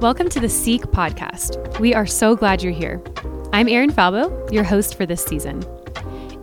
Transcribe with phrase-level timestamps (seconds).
[0.00, 1.80] Welcome to the Seek podcast.
[1.80, 3.02] We are so glad you're here.
[3.52, 5.64] I'm Erin Falbo, your host for this season.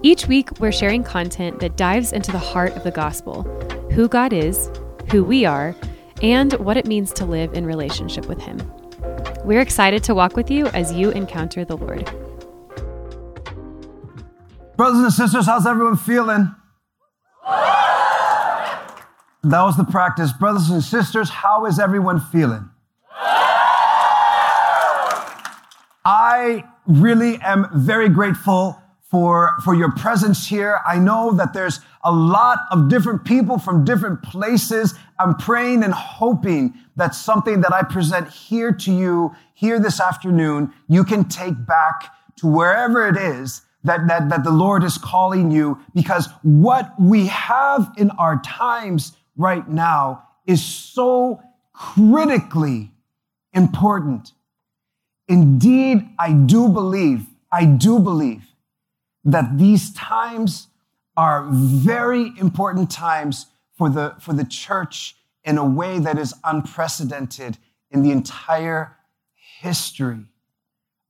[0.02, 3.44] Each week, we're sharing content that dives into the heart of the gospel
[3.94, 4.70] who God is,
[5.10, 5.74] who we are,
[6.22, 8.60] and what it means to live in relationship with Him.
[9.46, 12.04] We're excited to walk with you as you encounter the Lord.
[14.76, 16.54] Brothers and sisters, how's everyone feeling?
[19.44, 20.34] That was the practice.
[20.34, 22.70] Brothers and sisters, how is everyone feeling?
[26.06, 30.80] I really am very grateful for, for your presence here.
[30.86, 34.94] I know that there's a lot of different people from different places.
[35.20, 40.74] I'm praying and hoping that something that I present here to you here this afternoon,
[40.88, 45.50] you can take back to wherever it is that, that, that the Lord is calling
[45.50, 51.42] you because what we have in our times right now is so
[51.74, 52.92] critically
[53.54, 54.34] important.
[55.28, 58.44] Indeed, I do believe, I do believe
[59.24, 60.68] that these times
[61.18, 67.58] are very important times for the, for the church in a way that is unprecedented
[67.92, 68.98] in the entire
[69.60, 70.26] history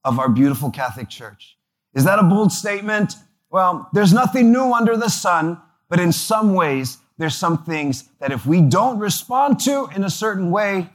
[0.04, 1.58] of our beautiful Catholic Church.
[1.94, 3.16] Is that a bold statement?
[3.50, 8.32] Well, there's nothing new under the sun, but in some ways, there's some things that
[8.32, 10.90] if we don't respond to in a certain way,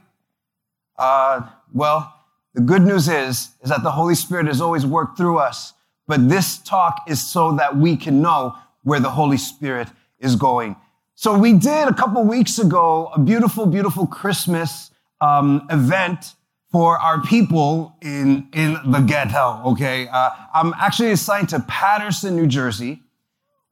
[0.97, 1.41] uh,
[1.73, 2.13] well,
[2.53, 5.73] the good news is, is that the Holy Spirit has always worked through us.
[6.07, 9.87] But this talk is so that we can know where the Holy Spirit
[10.19, 10.75] is going.
[11.15, 16.33] So we did a couple weeks ago a beautiful, beautiful Christmas um, event
[16.71, 19.61] for our people in in the ghetto.
[19.65, 23.01] Okay, uh, I'm actually assigned to Paterson, New Jersey,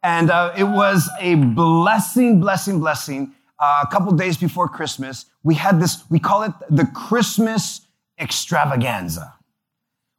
[0.03, 3.33] and uh, it was a blessing, blessing, blessing.
[3.57, 6.03] Uh, a couple days before Christmas, we had this.
[6.09, 7.81] We call it the Christmas
[8.19, 9.35] extravaganza,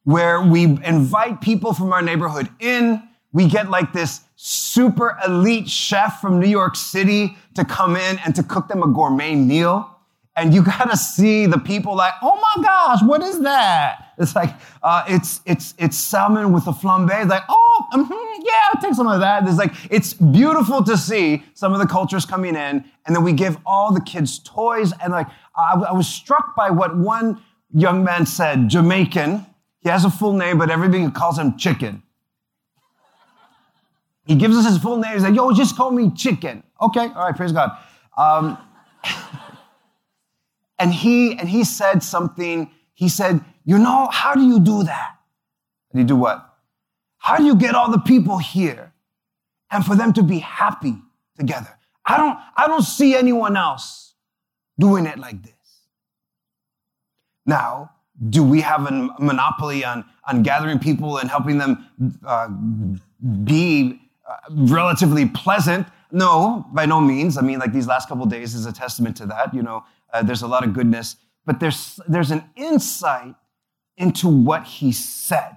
[0.04, 3.02] where we invite people from our neighborhood in.
[3.32, 8.34] We get like this super elite chef from New York City to come in and
[8.34, 9.96] to cook them a gourmet meal.
[10.36, 14.14] And you gotta see the people like, oh my gosh, what is that?
[14.16, 17.10] It's like, uh, it's, it's, it's salmon with a flambe.
[17.20, 19.46] It's like, oh, mm-hmm, yeah, I'll take some of that.
[19.46, 22.84] It's like, it's beautiful to see some of the cultures coming in.
[23.06, 24.92] And then we give all the kids toys.
[25.02, 25.26] And like,
[25.56, 27.42] I, I was struck by what one
[27.72, 29.46] young man said, Jamaican.
[29.80, 32.02] He has a full name, but everybody calls him Chicken.
[34.26, 35.14] He gives us his full name.
[35.14, 36.62] He's like, yo, just call me Chicken.
[36.80, 37.70] Okay, all right, praise God.
[38.16, 38.58] Um,
[40.78, 42.70] and he and he said something.
[42.94, 45.16] He said, you know, how do you do that?
[45.92, 46.46] And you do what?
[47.18, 48.92] How do you get all the people here
[49.70, 50.96] and for them to be happy
[51.36, 51.78] together?
[52.04, 54.14] I don't, I don't see anyone else
[54.78, 55.59] doing it like this.
[57.50, 57.90] Now,
[58.28, 61.72] do we have a monopoly on, on gathering people and helping them
[62.24, 62.48] uh,
[63.44, 65.88] be uh, relatively pleasant?
[66.12, 67.36] No, by no means.
[67.36, 69.52] I mean, like these last couple days is a testament to that.
[69.52, 73.34] You know, uh, there's a lot of goodness, but there's, there's an insight
[73.96, 75.56] into what he said.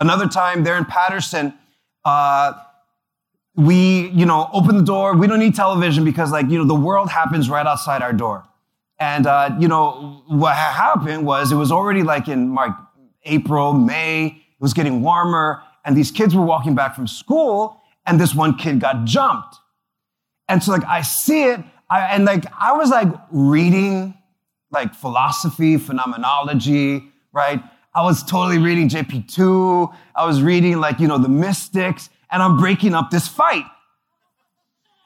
[0.00, 1.52] Another time there in Paterson,
[2.06, 2.52] uh,
[3.56, 5.14] we, you know, open the door.
[5.14, 8.47] We don't need television because, like, you know, the world happens right outside our door.
[9.00, 12.72] And, uh, you know, what happened was it was already like in like
[13.24, 18.20] April, May, it was getting warmer, and these kids were walking back from school, and
[18.20, 19.56] this one kid got jumped.
[20.48, 21.60] And so, like, I see it,
[21.90, 24.14] I, and like, I was like reading
[24.70, 27.62] like philosophy, phenomenology, right?
[27.94, 29.94] I was totally reading JP2.
[30.14, 33.64] I was reading like, you know, the mystics, and I'm breaking up this fight.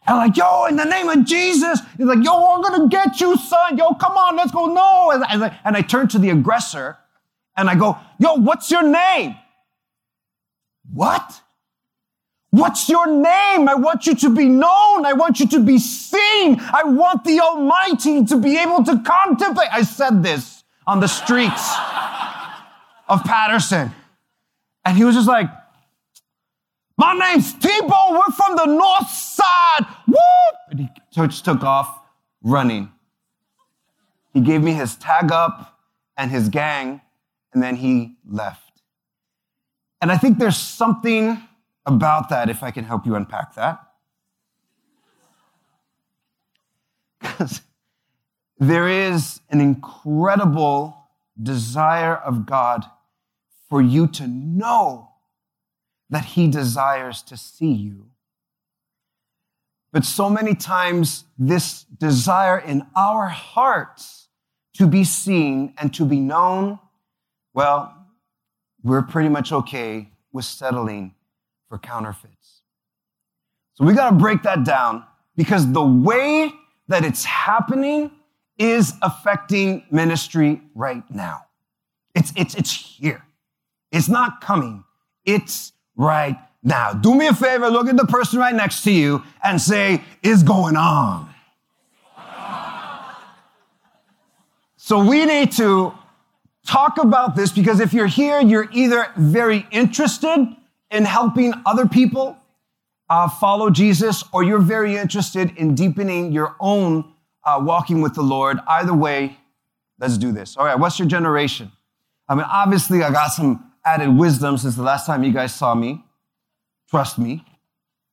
[0.07, 3.37] And like, yo, in the name of Jesus, he's like, yo, I'm gonna get you,
[3.37, 3.79] son.
[3.79, 4.67] Yo, come on, let's go.
[4.67, 5.13] No.
[5.13, 6.99] And I, and I turn to the aggressor
[7.57, 9.37] and I go, yo, what's your name?
[10.93, 11.41] What?
[12.51, 13.69] What's your name?
[13.69, 15.07] I want you to be known.
[15.07, 16.61] I want you to be seen.
[16.61, 19.69] I want the Almighty to be able to contemplate.
[19.73, 21.75] I said this on the streets
[23.09, 23.93] of Paterson.
[24.85, 25.49] And he was just like,
[27.03, 28.13] my name's Tebow.
[28.13, 29.87] We're from the north side.
[30.07, 30.57] Whoop!
[30.71, 31.99] And he just took off
[32.43, 32.93] running.
[34.33, 35.81] He gave me his tag up
[36.17, 37.01] and his gang,
[37.53, 38.83] and then he left.
[40.01, 41.43] And I think there's something
[41.87, 43.81] about that, if I can help you unpack that.
[47.21, 47.63] Because
[48.59, 50.97] there is an incredible
[51.43, 52.85] desire of God
[53.69, 55.09] for you to know
[56.13, 58.07] that He desires to see you.
[59.93, 64.29] But so many times, this desire in our hearts
[64.75, 66.79] to be seen and to be known,
[67.55, 67.95] well,
[68.83, 71.15] we're pretty much okay with settling
[71.69, 72.63] for counterfeits.
[73.75, 75.05] So we got to break that down
[75.37, 76.53] because the way
[76.89, 78.11] that it's happening
[78.59, 81.47] is affecting ministry right now.
[82.15, 83.25] It's, it's, it's here.
[83.91, 84.85] It's not coming.
[85.25, 86.93] It's right now.
[86.93, 90.43] Do me a favor, look at the person right next to you and say, is
[90.43, 91.29] going on.
[94.77, 95.95] So we need to
[96.67, 100.57] talk about this because if you're here, you're either very interested
[100.91, 102.37] in helping other people
[103.09, 107.05] uh, follow Jesus, or you're very interested in deepening your own
[107.45, 108.59] uh, walking with the Lord.
[108.67, 109.37] Either way,
[109.99, 110.57] let's do this.
[110.57, 111.71] All right, what's your generation?
[112.29, 115.75] I mean, obviously, I got some added wisdom since the last time you guys saw
[115.75, 116.05] me.
[116.89, 117.45] Trust me,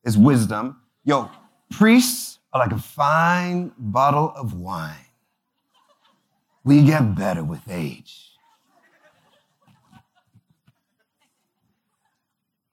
[0.04, 0.80] is wisdom.
[1.04, 1.30] Yo,
[1.70, 4.94] priests are like a fine bottle of wine.
[6.64, 8.30] We get better with age.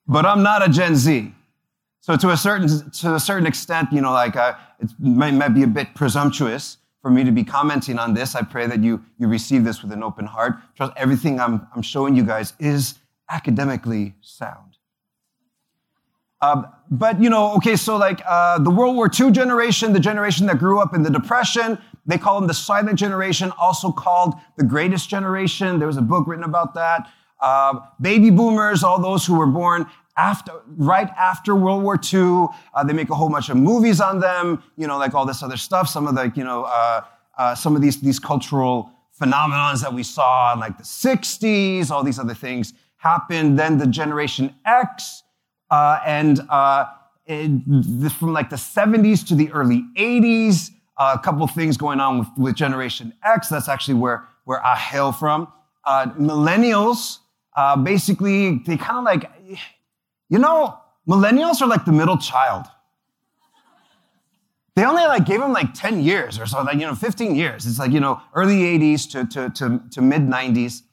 [0.07, 1.33] But I'm not a Gen Z.
[2.00, 5.50] So to a certain, to a certain extent, you know, like uh, it might, might
[5.50, 6.77] be a bit presumptuous
[7.07, 8.36] for me to be commenting on this.
[8.36, 10.56] I pray that you, you receive this with an open heart.
[10.75, 12.95] Trust everything I'm, I'm showing you guys is
[13.30, 14.75] academically sound.
[16.42, 20.48] Uh, but, you know, okay, so like uh, the World War II generation, the generation
[20.48, 24.65] that grew up in the Depression, they call them the silent generation, also called the
[24.65, 25.80] greatest generation.
[25.80, 27.10] There was a book written about that.
[27.39, 29.86] Uh, baby boomers, all those who were born
[30.17, 32.47] after, right after World War II.
[32.73, 35.43] Uh, they make a whole bunch of movies on them, you know, like all this
[35.43, 35.87] other stuff.
[35.87, 37.01] Some of the, you know, uh,
[37.37, 42.03] uh some of these, these cultural phenomenons that we saw in like the 60s, all
[42.03, 43.57] these other things happened.
[43.57, 45.23] Then the Generation X,
[45.69, 46.85] uh, and uh,
[47.25, 52.19] it, from like the 70s to the early 80s, uh, a couple things going on
[52.19, 53.49] with, with Generation X.
[53.49, 55.47] That's actually where, where I hail from.
[55.85, 57.19] Millennials,
[57.83, 59.29] basically, they kind of like,
[60.29, 60.77] you know,
[61.07, 62.65] millennials are like the middle child.
[64.75, 67.65] They only like gave them like 10 years or so, like, you know, 15 years.
[67.65, 70.83] It's like, you know, early 80s to, to, to, to mid 90s.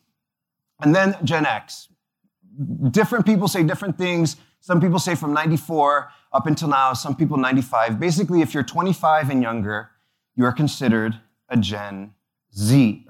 [0.81, 1.89] And then Gen X.
[2.91, 4.37] Different people say different things.
[4.61, 8.01] Some people say from 94 up until now, some people 95.
[8.01, 9.91] Basically, if you're 25 and younger,
[10.35, 11.21] you are considered
[11.51, 12.15] a Gen
[12.57, 13.07] Z.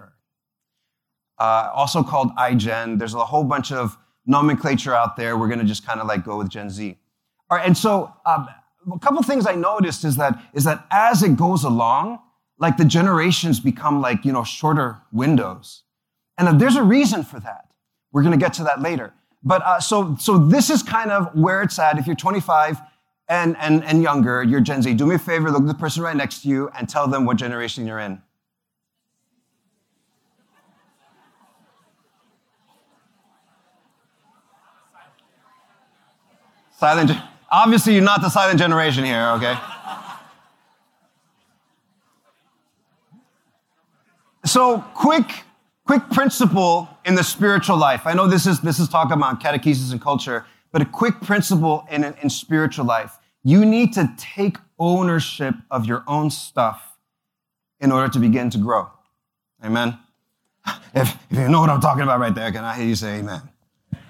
[1.39, 2.99] Uh, also called iGen.
[2.99, 5.37] There's a whole bunch of nomenclature out there.
[5.37, 6.97] We're going to just kind of like go with Gen Z.
[7.51, 8.49] All right, and so um,
[8.93, 12.21] a couple things I noticed is that is that as it goes along,
[12.59, 15.83] like the generations become like you know shorter windows,
[16.39, 17.69] and there's a reason for that.
[18.13, 19.13] We're going to get to that later.
[19.43, 21.99] But uh, so so this is kind of where it's at.
[21.99, 22.81] If you're 25
[23.29, 24.95] and and and younger, you're Gen Z.
[24.95, 27.27] Do me a favor, look at the person right next to you and tell them
[27.27, 28.23] what generation you're in.
[36.85, 37.13] Silent,
[37.51, 39.57] obviously, you're not the silent generation here, okay?
[44.45, 45.45] So, quick,
[45.87, 48.03] quick principle in the spiritual life.
[48.05, 51.87] I know this is this is talking about catechesis and culture, but a quick principle
[51.91, 53.17] in, in spiritual life.
[53.43, 56.99] You need to take ownership of your own stuff
[57.81, 58.91] in order to begin to grow.
[59.65, 59.99] Amen.
[60.95, 63.21] If, if you know what I'm talking about right there, can I hear you say
[63.21, 63.41] amen?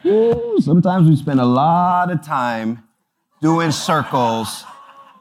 [0.05, 2.87] Sometimes we spend a lot of time
[3.41, 4.65] doing circles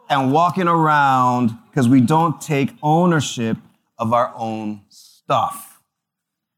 [0.09, 3.55] and walking around because we don't take ownership
[3.97, 5.81] of our own stuff.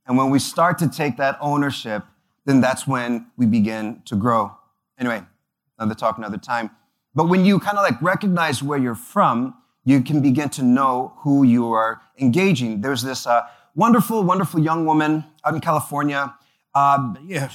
[0.07, 2.03] And when we start to take that ownership,
[2.45, 4.55] then that's when we begin to grow.
[4.97, 5.21] Anyway,
[5.77, 6.71] another talk, another time.
[7.13, 9.53] But when you kind of like recognize where you're from,
[9.83, 12.81] you can begin to know who you are engaging.
[12.81, 13.43] There's this uh,
[13.75, 16.33] wonderful, wonderful young woman out in California.
[16.73, 17.49] Uh, yeah,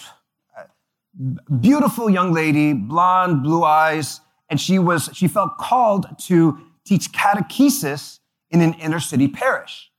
[1.60, 8.20] beautiful young lady, blonde, blue eyes, and she was she felt called to teach catechesis
[8.50, 9.90] in an inner city parish.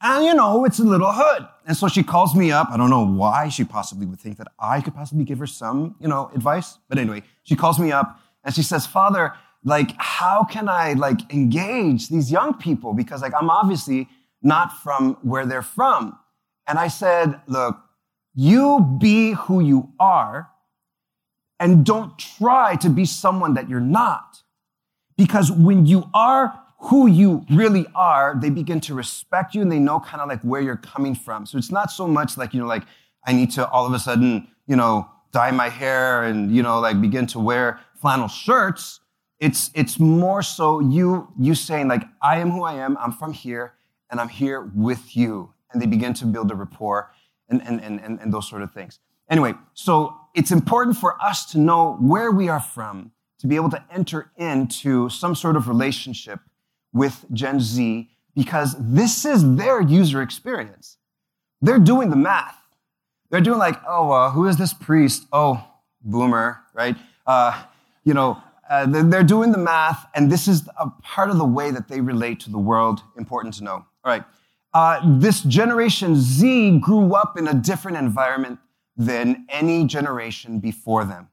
[0.00, 1.48] And you know, it's a little hood.
[1.66, 2.68] And so she calls me up.
[2.70, 5.96] I don't know why she possibly would think that I could possibly give her some,
[5.98, 6.78] you know, advice.
[6.88, 9.32] But anyway, she calls me up and she says, Father,
[9.64, 12.92] like, how can I like engage these young people?
[12.92, 14.08] Because like I'm obviously
[14.42, 16.18] not from where they're from.
[16.66, 17.78] And I said, look,
[18.34, 20.50] you be who you are
[21.60, 24.42] and don't try to be someone that you're not.
[25.16, 29.78] Because when you are who you really are, they begin to respect you and they
[29.78, 31.46] know kind of like where you're coming from.
[31.46, 32.82] So it's not so much like, you know, like
[33.24, 36.80] I need to all of a sudden, you know, dye my hair and, you know,
[36.80, 39.00] like begin to wear flannel shirts.
[39.38, 42.96] It's, it's more so you, you saying like, I am who I am.
[42.98, 43.74] I'm from here
[44.10, 45.54] and I'm here with you.
[45.72, 47.10] and they begin to build a rapport
[47.48, 48.98] and, and, and, and those sort of things.
[49.28, 53.70] Anyway, so it's important for us to know where we are from to be able
[53.70, 56.40] to enter into some sort of relationship
[56.92, 60.98] with Gen Z because this is their user experience.
[61.60, 62.56] They're doing the math.
[63.30, 65.26] They're doing like, oh, uh, who is this priest?
[65.32, 65.66] Oh,
[66.02, 66.96] boomer, right?
[67.26, 67.62] Uh,
[68.04, 71.70] you know, uh, they're doing the math, and this is a part of the way
[71.70, 73.02] that they relate to the world.
[73.16, 73.72] Important to know.
[73.72, 74.24] All right.
[74.74, 78.58] Uh, this generation Z grew up in a different environment
[78.96, 81.28] than any generation before them.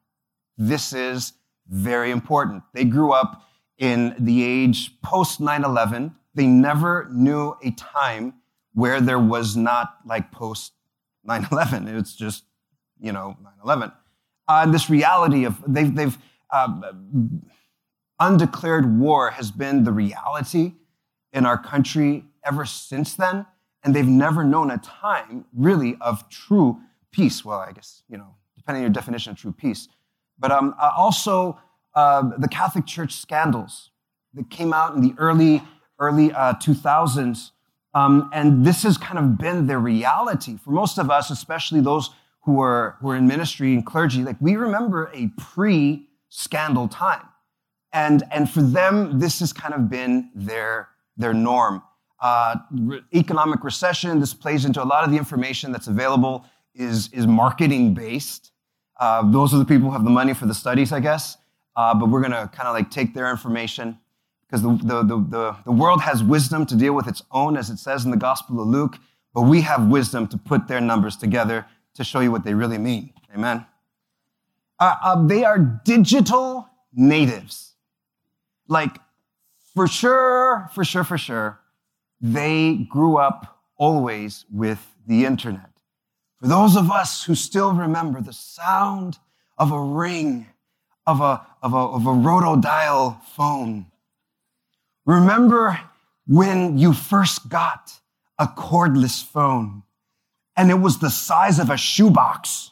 [0.58, 1.34] This is
[1.68, 2.62] very important.
[2.74, 3.44] They grew up
[3.80, 6.16] in the age post 9 11.
[6.36, 8.36] They never knew a time
[8.74, 10.74] where there was not like post
[11.24, 11.88] 9 11.
[11.88, 12.44] It's just,
[13.00, 13.92] you know, 9 11.
[14.48, 16.18] Uh, this reality of they've, they've
[16.52, 16.92] uh,
[18.20, 20.74] undeclared war has been the reality
[21.34, 23.46] in our country ever since then.
[23.84, 26.80] And they've never known a time really of true
[27.12, 27.44] peace.
[27.44, 29.88] Well, I guess, you know, depending on your definition of true peace.
[30.38, 31.60] But um, uh, also
[31.96, 33.90] uh, the Catholic Church scandals
[34.34, 35.64] that came out in the early,
[36.00, 37.52] early uh, 2000s.
[37.94, 42.12] Um, and this has kind of been the reality for most of us, especially those
[42.44, 44.24] who are, who are in ministry and clergy.
[44.24, 47.28] Like we remember a pre scandal time.
[47.94, 51.84] And, and for them, this has kind of been their, their norm.
[52.22, 57.12] Uh, re- economic recession, this plays into a lot of the information that's available is,
[57.12, 58.52] is marketing based.
[59.00, 61.38] Uh, those are the people who have the money for the studies, I guess.
[61.76, 63.98] Uh, but we're going to kind of like take their information
[64.46, 67.70] because the, the, the, the, the world has wisdom to deal with its own, as
[67.70, 68.98] it says in the Gospel of Luke,
[69.34, 72.78] but we have wisdom to put their numbers together to show you what they really
[72.78, 73.14] mean.
[73.34, 73.66] Amen.
[74.78, 77.76] Uh, uh, they are digital natives.
[78.68, 78.98] Like,
[79.74, 81.60] for sure, for sure, for sure,
[82.22, 85.70] they grew up always with the internet.
[86.40, 89.20] For those of us who still remember the sound
[89.58, 90.48] of a ring,
[91.06, 93.88] of a, of a, of a rotodial phone,
[95.06, 95.80] remember
[96.28, 97.92] when you first got
[98.38, 99.84] a cordless phone
[100.56, 102.72] and it was the size of a shoebox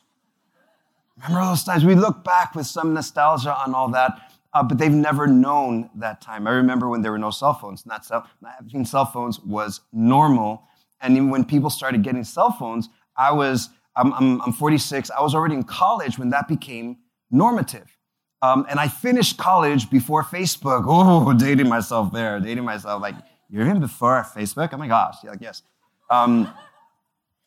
[1.24, 1.84] Remember those times?
[1.84, 6.22] We look back with some nostalgia on all that, uh, but they've never known that
[6.22, 6.48] time.
[6.48, 7.86] I remember when there were no cell phones.
[7.86, 10.63] Not cell, having cell phones was normal.
[11.01, 15.22] And even when people started getting cell phones, I was, I'm, I'm, I'm 46, I
[15.22, 16.98] was already in college when that became
[17.29, 17.96] normative.
[18.41, 20.86] Um, and I finished college before Facebook.
[20.88, 23.01] Oh, dating myself there, dating myself.
[23.01, 23.15] Like,
[23.50, 24.70] you're even before Facebook?
[24.72, 25.15] Oh my gosh.
[25.24, 25.62] Yeah, like, yes.
[26.10, 26.51] Um,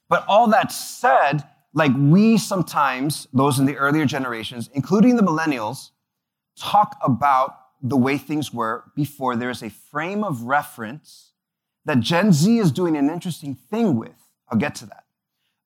[0.08, 1.42] but all that said,
[1.74, 5.90] like we sometimes, those in the earlier generations, including the millennials,
[6.56, 11.32] talk about the way things were before there's a frame of reference
[11.84, 14.14] that Gen Z is doing an interesting thing with.
[14.48, 15.04] I'll get to that.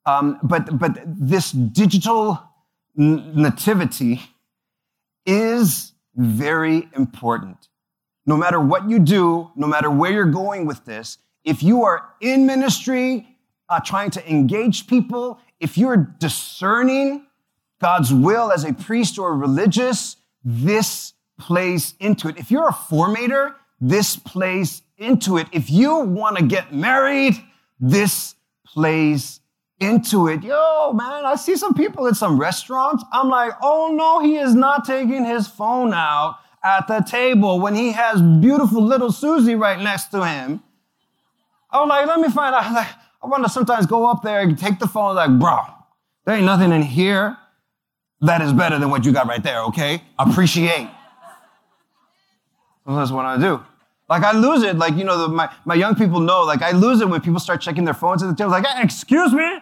[0.07, 2.41] Um, but, but this digital
[2.97, 4.23] nativity
[5.27, 7.69] is very important.
[8.25, 12.09] No matter what you do, no matter where you're going with this, if you are
[12.21, 13.37] in ministry,
[13.69, 17.27] uh, trying to engage people, if you're discerning
[17.81, 20.17] God's will as a priest or a religious,
[20.49, 22.39] this plays into it.
[22.39, 25.49] If you're a formator, this plays into it.
[25.51, 27.35] If you want to get married,
[27.81, 29.41] this plays
[29.81, 30.45] into it.
[30.45, 33.05] Yo, man, I see some people at some restaurants.
[33.13, 37.75] I'm like, oh no, he is not taking his phone out at the table when
[37.75, 40.63] he has beautiful little Susie right next to him.
[41.73, 42.73] I'm like, let me find out.
[42.73, 42.89] Like,
[43.23, 45.59] I want to sometimes go up there and take the phone like, bro,
[46.25, 47.37] there ain't nothing in here
[48.21, 50.03] that is better than what you got right there, okay?
[50.19, 50.89] Appreciate.
[52.85, 53.63] Well, that's what I do.
[54.09, 54.77] Like I lose it.
[54.77, 57.41] Like, you know, the, my, my young people know, like I lose it when people
[57.41, 58.51] start checking their phones at the table.
[58.51, 59.59] Like, excuse me?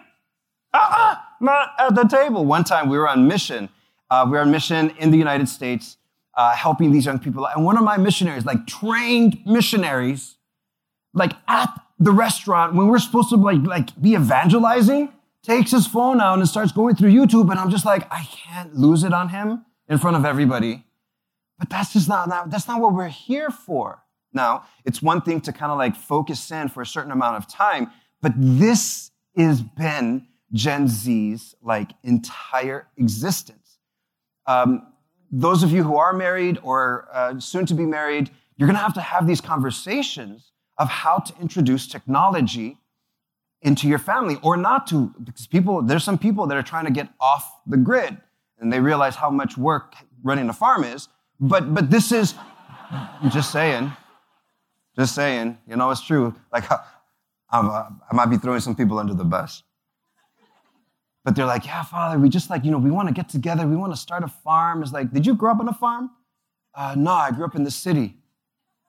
[0.73, 2.45] Uh-uh, not at the table.
[2.45, 3.69] One time we were on mission.
[4.09, 5.97] Uh, we were on mission in the United States,
[6.35, 7.47] uh, helping these young people.
[7.47, 10.35] And one of my missionaries, like trained missionaries,
[11.13, 15.11] like at the restaurant when we're supposed to like, like be evangelizing,
[15.45, 17.49] takes his phone out and starts going through YouTube.
[17.51, 20.83] And I'm just like, I can't lose it on him in front of everybody.
[21.59, 24.03] But that's just not, not that's not what we're here for.
[24.33, 27.47] Now, it's one thing to kind of like focus in for a certain amount of
[27.47, 27.89] time,
[28.21, 33.79] but this has been Gen Z's like entire existence.
[34.45, 34.87] Um,
[35.31, 38.83] those of you who are married or uh, soon to be married, you're going to
[38.83, 42.77] have to have these conversations of how to introduce technology
[43.65, 46.91] into your family or not to because people there's some people that are trying to
[46.91, 48.15] get off the grid
[48.59, 52.35] and they realize how much work running a farm is but but this is
[53.29, 53.91] just saying
[54.95, 56.63] just saying you know it's true like
[57.51, 59.63] uh, I might be throwing some people under the bus.
[61.23, 63.65] But they're like, yeah, Father, we just like, you know, we want to get together.
[63.65, 64.83] We want to start a farm.
[64.83, 66.11] It's like, did you grow up on a farm?
[66.73, 68.15] Uh, no, I grew up in the city.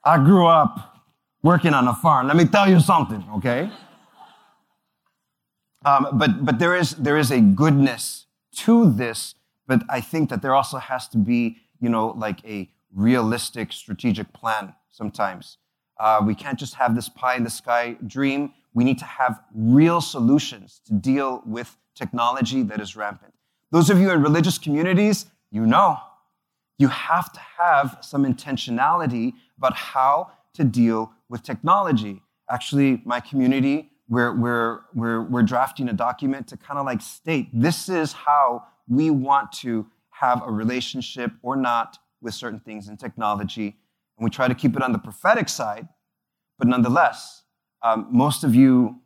[0.05, 1.03] I grew up
[1.43, 2.27] working on a farm.
[2.27, 3.71] Let me tell you something, okay?
[5.87, 8.27] Um, but but there is there is a goodness
[8.65, 9.37] to this,
[9.69, 14.33] but I think that there also has to be, you know, like a realistic strategic
[14.33, 15.59] plan sometimes.
[15.99, 18.53] Uh, we can't just have this pie in the sky dream.
[18.75, 23.33] We need to have real solutions to deal with technology that is rampant.
[23.71, 25.99] Those of you in religious communities, you know,
[26.79, 32.23] you have to have some intentionality about how to deal with technology.
[32.51, 37.49] Actually, my community, we're, we're, we're, we're drafting a document to kind of like state
[37.53, 42.97] this is how we want to have a relationship or not with certain things in
[42.97, 43.77] technology.
[44.17, 45.89] And we try to keep it on the prophetic side,
[46.59, 47.43] but nonetheless,
[47.83, 49.01] um, most of you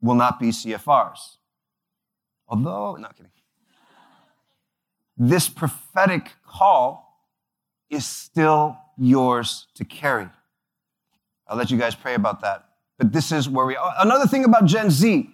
[0.00, 1.36] will not be CFRs.
[2.48, 3.32] Although, not kidding.
[5.16, 7.26] This prophetic call
[7.90, 10.28] is still yours to carry.
[11.46, 12.69] I'll let you guys pray about that.
[13.00, 13.94] But this is where we are.
[13.98, 15.26] Another thing about Gen Z,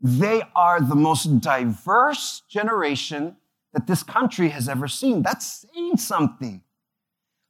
[0.00, 3.36] they are the most diverse generation
[3.72, 5.24] that this country has ever seen.
[5.24, 6.62] That's saying something.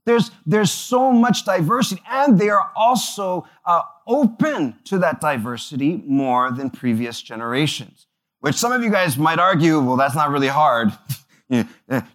[0.07, 6.51] There's, there's so much diversity, and they are also uh, open to that diversity more
[6.51, 8.07] than previous generations.
[8.41, 10.91] Which some of you guys might argue, well, that's not really hard.
[11.51, 11.67] you,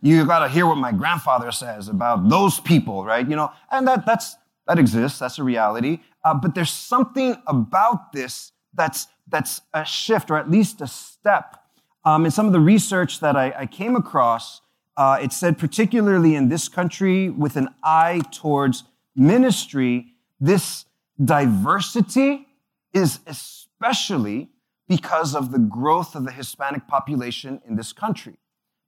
[0.01, 3.29] you got to hear what my grandfather says about those people, right?
[3.29, 4.35] You know, and that that's
[4.67, 5.19] that exists.
[5.19, 5.99] That's a reality.
[6.23, 11.57] Uh, but there's something about this that's that's a shift, or at least a step.
[12.03, 14.61] Um, in some of the research that I, I came across,
[14.97, 18.83] uh, it said particularly in this country, with an eye towards
[19.15, 20.85] ministry, this
[21.23, 22.47] diversity
[22.93, 24.49] is especially
[24.87, 28.37] because of the growth of the Hispanic population in this country.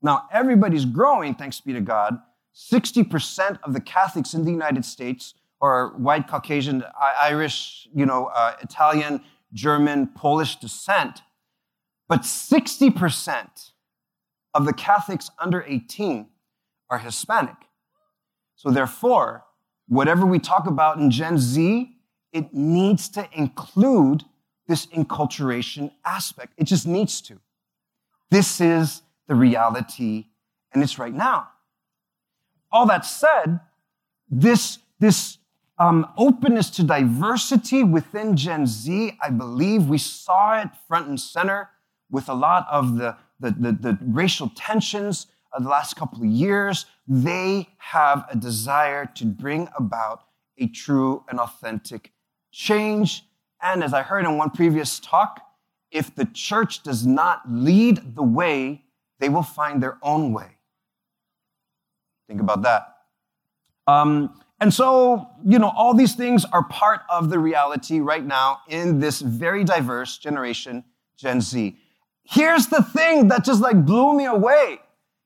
[0.02, 2.20] Now, everybody's growing, thanks be to God.
[2.56, 6.84] 60% of the Catholics in the United States are white, Caucasian,
[7.22, 9.22] Irish, you know, uh, Italian,
[9.54, 11.22] German, Polish descent.
[12.08, 13.72] But 60%
[14.54, 16.28] of the Catholics under 18
[16.90, 17.56] are Hispanic.
[18.56, 19.46] So, therefore,
[19.88, 21.92] whatever we talk about in Gen Z,
[22.34, 24.24] it needs to include
[24.68, 26.54] this enculturation aspect.
[26.58, 27.40] It just needs to.
[28.30, 30.26] This is the reality,
[30.74, 31.50] and it's right now.
[32.72, 33.60] All that said,
[34.30, 35.37] this, this
[35.80, 41.70] um, openness to diversity within Gen Z, I believe we saw it front and center
[42.10, 46.26] with a lot of the, the, the, the racial tensions of the last couple of
[46.26, 46.86] years.
[47.08, 50.24] They have a desire to bring about
[50.58, 52.12] a true and authentic
[52.52, 53.24] change
[53.62, 55.42] and as I heard in one previous talk,
[55.92, 58.84] if the church does not lead the way,
[59.20, 60.58] they will find their own way.
[62.28, 62.98] Think about that.
[63.88, 68.60] Um, and so, you know, all these things are part of the reality right now
[68.68, 70.84] in this very diverse generation,
[71.18, 71.78] Gen Z.
[72.24, 74.80] Here's the thing that just like blew me away.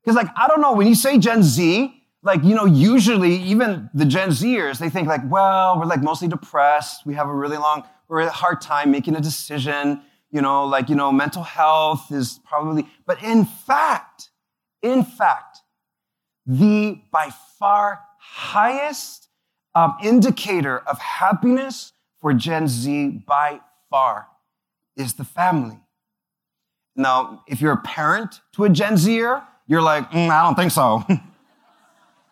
[0.03, 3.89] Because, like, I don't know, when you say Gen Z, like, you know, usually even
[3.93, 7.05] the Gen Zers, they think like, well, we're like mostly depressed.
[7.05, 10.01] We have a really long or a hard time making a decision.
[10.29, 14.29] You know, like, you know, mental health is probably, but in fact,
[14.81, 15.59] in fact,
[16.45, 19.27] the by far highest
[19.75, 21.91] um, indicator of happiness
[22.21, 24.27] for Gen Z by far
[24.95, 25.79] is the family.
[26.95, 30.71] Now, if you're a parent to a Gen Zer, you're like, mm, I don't think
[30.71, 31.03] so.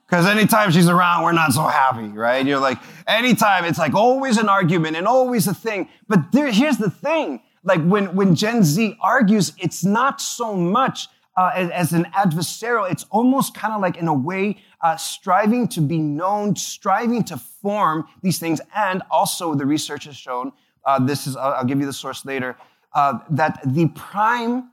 [0.10, 2.44] Because anytime she's around, we're not so happy, right?
[2.44, 5.88] You're like, anytime, it's like always an argument and always a thing.
[6.08, 7.42] But there, here's the thing.
[7.64, 12.90] Like when, when Gen Z argues, it's not so much uh, as, as, an adversarial.
[12.92, 17.38] It's almost kind of like in a way, uh, striving to be known, striving to
[17.38, 18.62] form these things.
[18.76, 20.52] And also the research has shown,
[20.86, 22.56] uh, this is, I'll, I'll, give you the source later,
[22.94, 24.72] uh, that the prime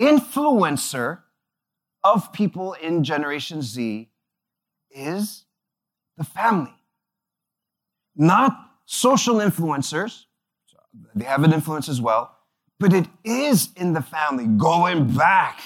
[0.00, 1.20] influencer
[2.02, 4.08] of people in Generation Z
[4.90, 5.44] is
[6.16, 6.74] the family.
[8.16, 10.24] Not social influencers,
[11.14, 12.36] they have an influence as well,
[12.78, 15.60] but it is in the family, going back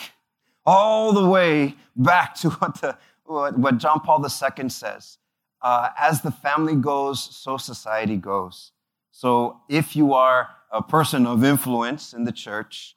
[0.67, 5.19] all the way back to what, the, what John Paul II says.
[5.63, 8.73] Uh, as the family goes, so society goes.
[9.11, 12.97] So if you are a person of influence in the church,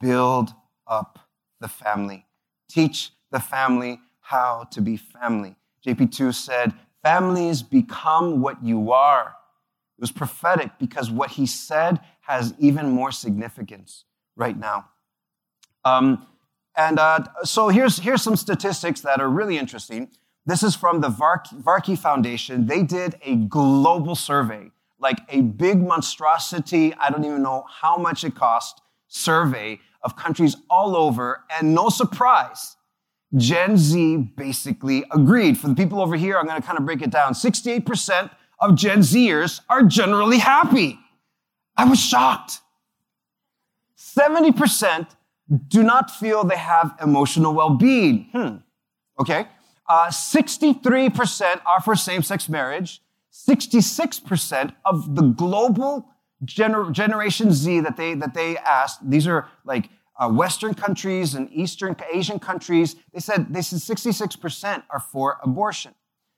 [0.00, 0.52] build
[0.86, 1.18] up
[1.60, 2.26] the family.
[2.68, 5.56] Teach the family how to be family.
[5.86, 9.34] JP2 said, Families become what you are.
[9.96, 14.04] It was prophetic because what he said has even more significance
[14.36, 14.88] right now.
[15.84, 16.26] Um,
[16.78, 20.08] and uh, so here's, here's some statistics that are really interesting.
[20.46, 22.66] This is from the Varkey Foundation.
[22.66, 28.22] They did a global survey, like a big monstrosity, I don't even know how much
[28.22, 31.42] it cost, survey of countries all over.
[31.52, 32.76] And no surprise,
[33.36, 35.58] Gen Z basically agreed.
[35.58, 37.32] For the people over here, I'm going to kind of break it down.
[37.32, 41.00] 68% of Gen Zers are generally happy.
[41.76, 42.60] I was shocked.
[43.98, 45.08] 70%
[45.68, 48.28] do not feel they have emotional well-being.
[48.32, 48.56] Hmm.
[49.18, 49.46] Okay.
[49.88, 53.00] Uh, 63% are for same-sex marriage.
[53.32, 56.08] 66% of the global
[56.44, 61.50] gener- Generation Z that they, that they asked, these are like uh, Western countries and
[61.52, 65.94] Eastern Asian countries, they said, they said 66% are for abortion.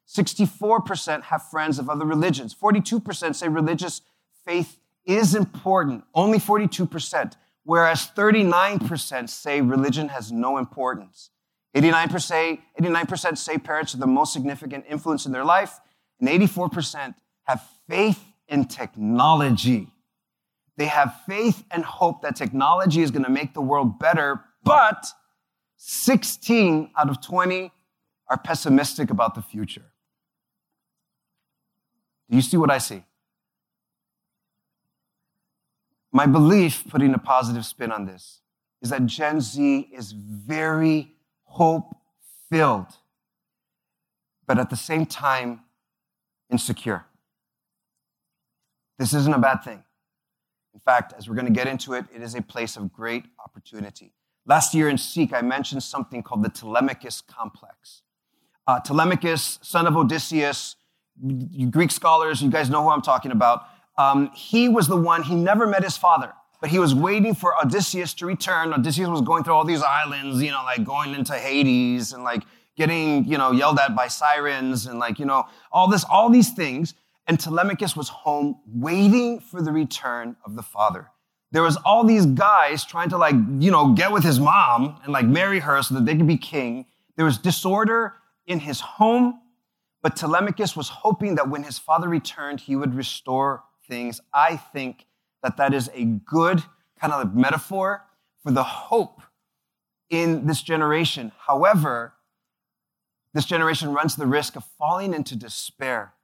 [0.06, 2.54] 64% have friends of other religions.
[2.54, 4.02] 42% say religious
[4.44, 7.32] faith is important, only 42%,
[7.64, 11.30] whereas 39% say religion has no importance.
[11.74, 15.78] 89%, 89% say parents are the most significant influence in their life,
[16.18, 19.88] and 84% have faith in technology.
[20.76, 25.06] They have faith and hope that technology is going to make the world better, but
[25.76, 27.70] 16 out of 20
[28.28, 29.92] are pessimistic about the future.
[32.30, 33.04] Do you see what I see?
[36.12, 38.40] My belief, putting a positive spin on this,
[38.82, 41.94] is that Gen Z is very hope
[42.50, 42.88] filled,
[44.46, 45.60] but at the same time,
[46.50, 47.04] insecure.
[48.98, 49.84] This isn't a bad thing.
[50.74, 53.24] In fact, as we're going to get into it, it is a place of great
[53.44, 54.12] opportunity.
[54.46, 58.02] Last year in Seek, I mentioned something called the Telemachus complex.
[58.66, 60.76] Uh, Telemachus, son of Odysseus,
[61.70, 63.64] Greek scholars, you guys know who I'm talking about.
[63.98, 67.54] Um, he was the one, he never met his father, but he was waiting for
[67.62, 68.72] Odysseus to return.
[68.72, 72.42] Odysseus was going through all these islands, you know, like going into Hades and like
[72.76, 76.52] getting, you know, yelled at by sirens and like, you know, all this, all these
[76.52, 76.94] things.
[77.26, 81.10] And Telemachus was home waiting for the return of the father.
[81.52, 85.12] There was all these guys trying to like, you know, get with his mom and
[85.12, 86.86] like marry her so that they could be king.
[87.16, 88.14] There was disorder
[88.46, 89.40] in his home
[90.02, 94.22] but Telemachus was hoping that when his father returned, he would restore things.
[94.32, 95.04] I think
[95.42, 96.62] that that is a good
[96.98, 98.06] kind of metaphor
[98.42, 99.20] for the hope
[100.08, 101.32] in this generation.
[101.46, 102.14] However,
[103.34, 106.14] this generation runs the risk of falling into despair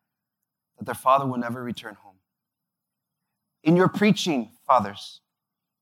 [0.78, 2.16] that their father will never return home.
[3.62, 5.20] In your preaching, fathers,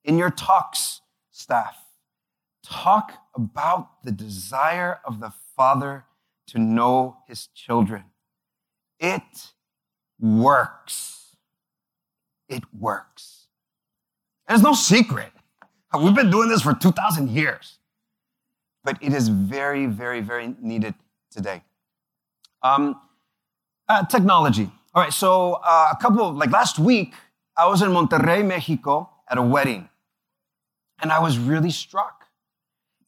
[0.05, 1.77] in your talks, staff,
[2.63, 6.05] talk about the desire of the father
[6.49, 8.05] to know his children.
[8.99, 9.53] It
[10.21, 11.14] works.
[12.55, 13.49] It works.
[14.47, 15.33] There's no secret.
[15.93, 17.79] We've been doing this for 2,000 years.
[18.85, 20.95] But it is very, very, very needed
[21.33, 21.63] today.
[22.63, 23.01] Um,
[23.89, 24.71] uh, technology.
[24.95, 27.15] All right, so uh, a couple, like last week,
[27.57, 29.89] I was in Monterrey, Mexico at a wedding.
[31.03, 32.27] And I was really struck.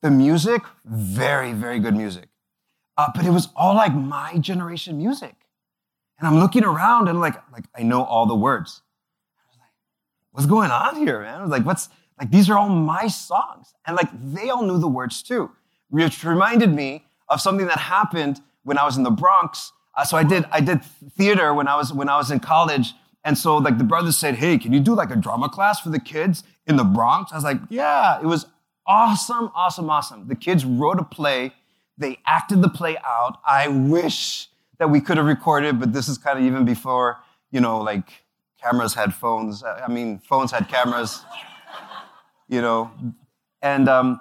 [0.03, 2.29] The music, very, very good music.
[2.97, 5.35] Uh, but it was all like my generation music.
[6.19, 8.83] And I'm looking around and like, like I know all the words.
[10.37, 11.39] What's going on here, man?
[11.39, 11.89] I was like, what's
[12.21, 13.73] like these are all my songs.
[13.87, 15.51] And like they all knew the words too.
[15.89, 19.73] Which reminded me of something that happened when I was in the Bronx.
[19.97, 22.93] Uh, so I did I did theater when I was when I was in college.
[23.25, 25.89] And so like the brothers said, hey, can you do like a drama class for
[25.89, 27.33] the kids in the Bronx?
[27.33, 28.45] I was like, yeah, it was
[28.87, 30.29] awesome, awesome, awesome.
[30.29, 31.55] The kids wrote a play
[31.99, 33.39] they acted the play out.
[33.47, 37.19] I wish that we could have recorded, but this is kind of even before,
[37.51, 38.11] you know, like
[38.67, 39.63] cameras had phones.
[39.63, 41.25] I mean, phones had cameras,
[42.49, 42.91] you know.
[43.63, 44.21] And, um,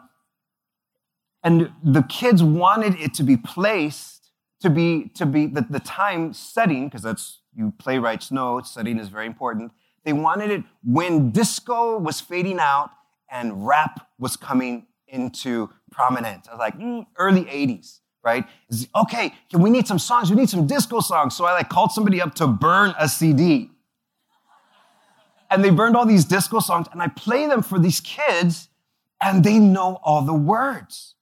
[1.44, 4.30] and the kids wanted it to be placed,
[4.62, 9.10] to be, to be the, the time setting, because that's, you playwrights know, setting is
[9.10, 9.72] very important.
[10.04, 12.92] They wanted it when disco was fading out
[13.32, 16.48] and rap was coming into prominence.
[16.48, 18.46] I was like, mm, early 80s, right?
[18.96, 20.30] okay, we need some songs.
[20.30, 21.36] We need some disco songs.
[21.36, 23.72] So I like called somebody up to burn a CD.
[25.50, 28.70] And they burned all these disco songs, and I play them for these kids,
[29.22, 31.16] and they know all the words,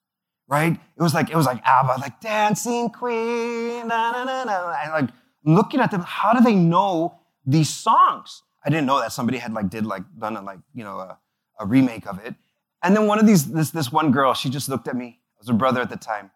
[0.47, 0.73] right?
[0.73, 4.75] It was like it was like ABBA, like Dancing Queen, na na na na.
[4.83, 5.09] And like
[5.45, 8.43] looking at them, how do they know these songs?
[8.65, 11.17] I didn't know that somebody had like did like done a like you know a,
[11.59, 12.35] a remake of it.
[12.83, 15.19] And then one of these, this, this one girl, she just looked at me.
[15.37, 16.31] I was her brother at the time.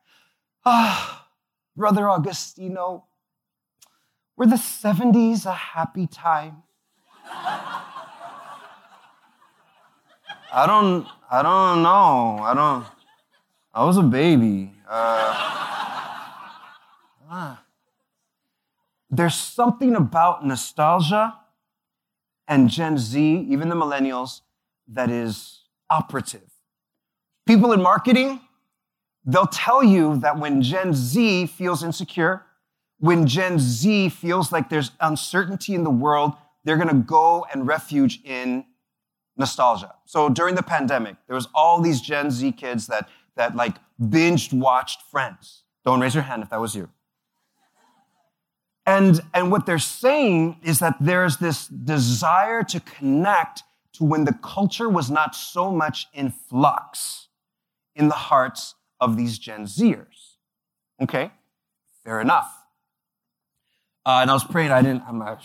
[0.65, 1.28] Ah,
[1.76, 3.04] Brother Agustino,
[4.38, 6.63] Were the 70s a happy time?
[10.54, 12.40] I don't, I don't know.
[12.42, 12.86] I don't,
[13.74, 14.74] I was a baby.
[14.90, 15.34] Uh,
[17.30, 17.63] ah.
[19.10, 21.36] There's something about nostalgia
[22.48, 24.42] and Gen Z, even the millennials,
[24.88, 26.50] that is operative.
[27.46, 28.42] People in marketing,
[29.26, 32.44] they'll tell you that when Gen Z feels insecure,
[33.00, 38.22] when Gen Z feels like there's uncertainty in the world, they're gonna go and refuge
[38.24, 38.65] in
[39.38, 39.93] nostalgia.
[40.06, 44.54] So during the pandemic, there was all these Gen Z kids that, that like binged
[44.54, 45.63] watched Friends.
[45.86, 46.89] Don't raise your hand if that was you.
[48.86, 54.34] And, and what they're saying is that there's this desire to connect to when the
[54.34, 57.28] culture was not so much in flux
[57.96, 60.36] in the hearts of these Gen Zers.
[61.02, 61.32] Okay,
[62.04, 62.52] fair enough.
[64.06, 65.43] Uh, and I was praying, I didn't, I'm not,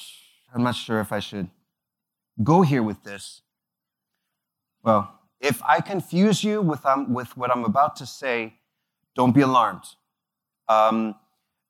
[0.54, 1.48] I'm not sure if I should
[2.42, 3.42] go here with this.
[4.82, 8.54] Well, if I confuse you with, um, with what I'm about to say,
[9.14, 9.84] don't be alarmed.
[10.68, 11.16] Um,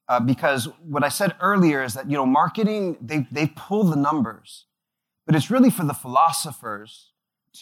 [0.09, 3.97] uh, because what I said earlier is that, you know, marketing, they, they pull the
[3.97, 4.67] numbers,
[5.27, 7.13] but it's really for the philosophers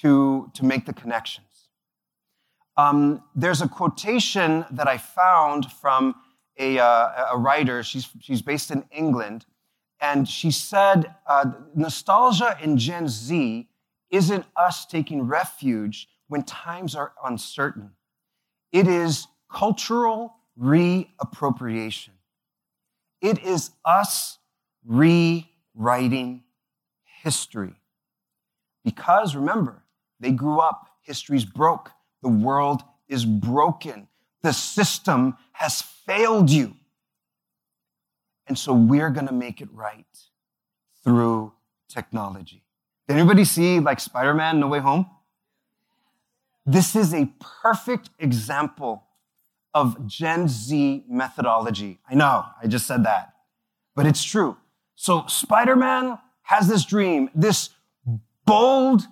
[0.01, 1.47] to, to make the connections.
[2.77, 6.15] Um, there's a quotation that I found from
[6.59, 7.83] a, uh, a writer.
[7.83, 9.45] She's, she's based in England.
[10.01, 13.69] And she said, uh, nostalgia in Gen Z
[14.11, 17.91] isn't us taking refuge when times are uncertain.
[18.73, 22.11] It is cultural reappropriation.
[23.21, 24.39] It is us
[24.85, 26.45] rewriting
[27.23, 27.75] history.
[28.85, 29.83] Because remember,
[30.21, 31.91] they grew up, history's broke,
[32.23, 34.09] the world is broken,
[34.43, 36.77] the system has failed you.
[38.51, 40.19] And so we're gonna make it right
[41.05, 41.53] through
[41.89, 42.65] technology.
[43.07, 45.07] Did anybody see like Spider Man No Way Home?
[46.67, 47.29] This is a
[47.63, 49.05] perfect example
[49.73, 52.01] of Gen Z methodology.
[52.11, 53.35] I know, I just said that,
[53.95, 54.57] but it's true.
[54.97, 57.71] So Spider Man has this dream, this
[58.47, 59.03] bold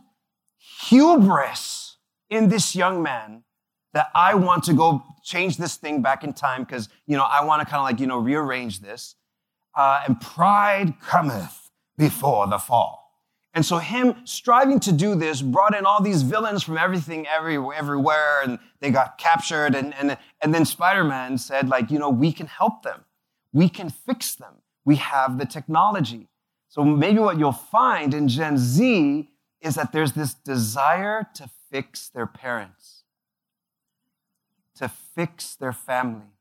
[0.88, 1.98] hubris
[2.28, 3.44] in this young man
[3.92, 7.44] that I want to go change this thing back in time because, you know, I
[7.44, 9.14] want to kind of like, you know, rearrange this.
[9.74, 13.04] Uh, and pride cometh before the fall.
[13.54, 17.56] And so him striving to do this brought in all these villains from everything, every,
[17.56, 19.74] everywhere, and they got captured.
[19.74, 23.04] And, and, and then Spider-Man said, like, you know, we can help them.
[23.52, 24.54] We can fix them.
[24.84, 26.28] We have the technology.
[26.68, 29.28] So maybe what you'll find in Gen Z
[29.60, 33.02] is that there's this desire to fix their parents,
[34.76, 36.32] to fix their family,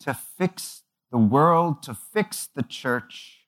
[0.00, 3.38] to fix the world, to fix the church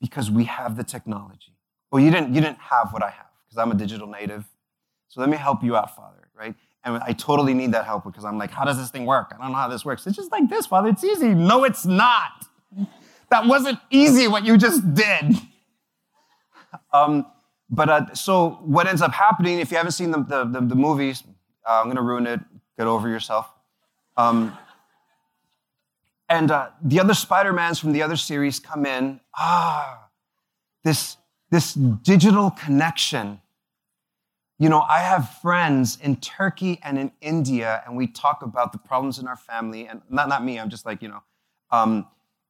[0.00, 1.56] because we have the technology.
[1.90, 4.44] Well, you didn't, you didn't have what I have because I'm a digital native.
[5.08, 6.54] So let me help you out, Father, right?
[6.84, 9.32] And I totally need that help because I'm like, how does this thing work?
[9.34, 10.06] I don't know how this works.
[10.06, 10.88] It's just like this, Father.
[10.88, 11.34] It's easy.
[11.34, 12.46] No, it's not.
[13.30, 15.36] That wasn't easy what you just did.
[16.92, 17.26] Um,
[17.68, 20.74] but uh, so what ends up happening, if you haven't seen the, the, the, the
[20.76, 21.24] movies,
[21.66, 22.40] uh, I'm going to ruin it.
[22.78, 23.50] Get over yourself.
[24.16, 24.56] Um,
[26.28, 29.20] and uh, the other Spider-Mans from the other series come in.
[29.36, 30.08] Ah,
[30.84, 31.16] this,
[31.50, 33.40] this digital connection.
[34.58, 38.78] You know, I have friends in Turkey and in India, and we talk about the
[38.78, 39.86] problems in our family.
[39.86, 41.22] And not, not me, I'm just like, you know.
[41.70, 42.06] Um,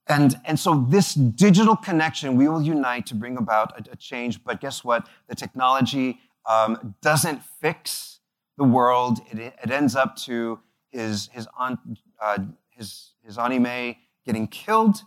[0.07, 4.43] and, and so this digital connection, we will unite to bring about a, a change.
[4.45, 5.09] But guess what?
[5.29, 8.21] The technology um, doesn't fix
[8.57, 9.19] the world.
[9.31, 10.61] It, it ends up to
[10.91, 11.79] his, his, aunt,
[12.23, 12.39] uh,
[12.77, 15.03] his his Aunt May getting killed,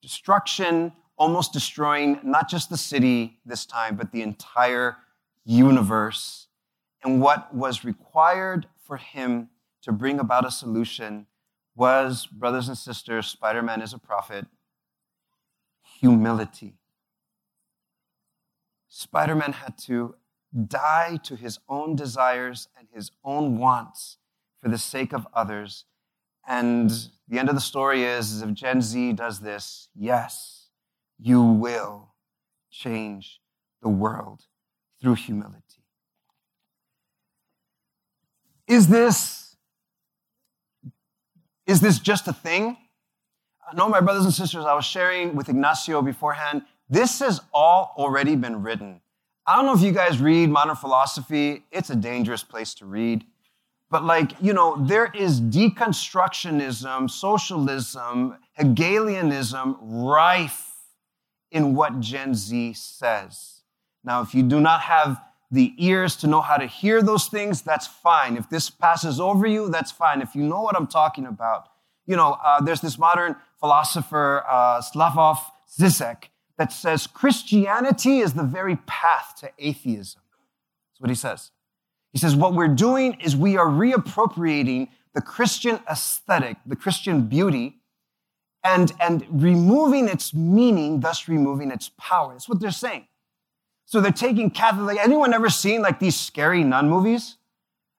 [0.00, 4.96] destruction, almost destroying not just the city this time, but the entire
[5.44, 6.48] universe.
[7.02, 9.50] And what was required for him
[9.82, 11.26] to bring about a solution
[11.76, 14.46] was, brothers and sisters, Spider Man is a prophet,
[16.00, 16.74] humility.
[18.88, 20.14] Spider Man had to
[20.68, 24.18] die to his own desires and his own wants
[24.62, 25.84] for the sake of others
[26.46, 30.68] and the end of the story is, is if Gen Z does this, yes,
[31.18, 32.14] you will
[32.70, 33.40] change
[33.82, 34.42] the world
[35.00, 35.60] through humility.
[38.66, 39.56] Is this,
[41.66, 42.76] is this just a thing?
[43.66, 46.62] Uh, no, my brothers and sisters, I was sharing with Ignacio beforehand.
[46.88, 49.00] This has all already been written.
[49.46, 51.64] I don't know if you guys read modern philosophy.
[51.70, 53.24] It's a dangerous place to read.
[53.94, 60.72] But like, you know, there is deconstructionism, socialism, Hegelianism rife
[61.52, 63.60] in what Gen Z says.
[64.02, 67.62] Now, if you do not have the ears to know how to hear those things,
[67.62, 68.36] that's fine.
[68.36, 70.20] If this passes over you, that's fine.
[70.20, 71.68] If you know what I'm talking about,
[72.04, 76.24] you know, uh, there's this modern philosopher, uh, Zizek,
[76.58, 80.20] that says Christianity is the very path to atheism.
[80.90, 81.52] That's what he says.
[82.14, 87.80] He says, what we're doing is we are reappropriating the Christian aesthetic, the Christian beauty,
[88.62, 92.32] and, and removing its meaning, thus removing its power.
[92.32, 93.08] That's what they're saying.
[93.84, 94.96] So they're taking Catholic.
[95.02, 97.36] Anyone ever seen like these scary nun movies?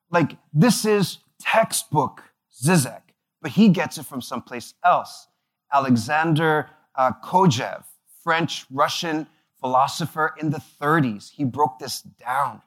[0.10, 2.24] Like this is textbook
[2.64, 3.02] Zizek,
[3.42, 5.28] but he gets it from someplace else.
[5.74, 7.84] Alexander uh, Kojève,
[8.24, 9.28] French Russian
[9.60, 12.62] philosopher in the 30s, he broke this down.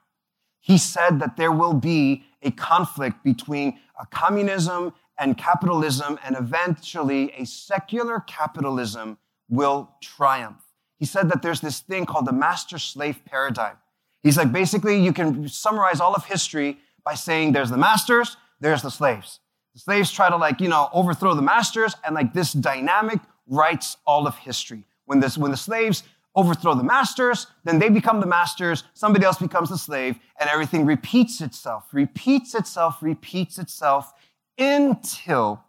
[0.60, 7.32] He said that there will be a conflict between a communism and capitalism, and eventually
[7.32, 9.18] a secular capitalism
[9.48, 10.62] will triumph.
[10.98, 13.76] He said that there's this thing called the master slave paradigm.
[14.22, 18.82] He's like, basically, you can summarize all of history by saying there's the masters, there's
[18.82, 19.40] the slaves.
[19.74, 23.96] The slaves try to, like, you know, overthrow the masters, and like this dynamic writes
[24.06, 24.84] all of history.
[25.06, 26.02] When, this, when the slaves
[26.38, 30.86] overthrow the masters, then they become the masters, somebody else becomes the slave, and everything
[30.86, 34.12] repeats itself, repeats itself, repeats itself
[34.56, 35.64] until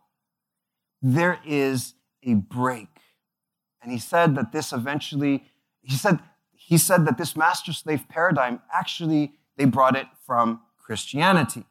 [1.02, 2.88] there is a break.
[3.82, 5.44] And he said that this eventually,
[5.82, 6.20] he said,
[6.54, 11.66] he said that this master slave paradigm actually, they brought it from Christianity.